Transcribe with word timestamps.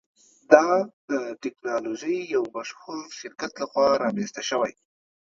دا 0.51 0.67
د 1.09 1.11
ټیکنالوژۍ 1.41 2.17
یو 2.35 2.43
مشهور 2.55 3.03
شرکت 3.19 3.51
لخوا 3.61 3.87
رامینځته 4.03 4.41
شوی. 4.49 4.73